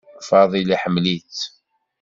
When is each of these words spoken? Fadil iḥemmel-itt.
Fadil 0.27 0.69
iḥemmel-itt. 0.75 1.39